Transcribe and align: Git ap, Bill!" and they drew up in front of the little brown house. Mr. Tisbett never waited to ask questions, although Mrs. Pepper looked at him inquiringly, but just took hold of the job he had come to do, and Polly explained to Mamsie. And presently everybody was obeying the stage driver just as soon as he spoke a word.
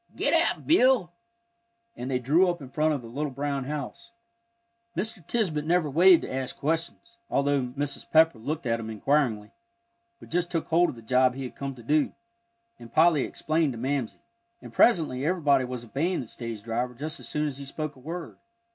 Git 0.15 0.33
ap, 0.33 0.65
Bill!" 0.65 1.11
and 1.95 2.09
they 2.09 2.17
drew 2.17 2.49
up 2.49 2.59
in 2.59 2.71
front 2.71 2.95
of 2.95 3.03
the 3.03 3.07
little 3.07 3.29
brown 3.29 3.65
house. 3.65 4.13
Mr. 4.97 5.23
Tisbett 5.27 5.63
never 5.63 5.91
waited 5.91 6.21
to 6.23 6.33
ask 6.33 6.57
questions, 6.57 7.17
although 7.29 7.61
Mrs. 7.77 8.09
Pepper 8.09 8.39
looked 8.39 8.65
at 8.65 8.79
him 8.79 8.89
inquiringly, 8.89 9.51
but 10.19 10.29
just 10.31 10.49
took 10.49 10.69
hold 10.69 10.89
of 10.89 10.95
the 10.95 11.03
job 11.03 11.35
he 11.35 11.43
had 11.43 11.55
come 11.55 11.75
to 11.75 11.83
do, 11.83 12.13
and 12.79 12.91
Polly 12.91 13.25
explained 13.25 13.73
to 13.73 13.77
Mamsie. 13.77 14.17
And 14.59 14.73
presently 14.73 15.23
everybody 15.23 15.65
was 15.65 15.85
obeying 15.85 16.21
the 16.21 16.27
stage 16.27 16.63
driver 16.63 16.95
just 16.95 17.19
as 17.19 17.29
soon 17.29 17.45
as 17.45 17.59
he 17.59 17.65
spoke 17.65 17.95
a 17.95 17.99
word. 17.99 18.37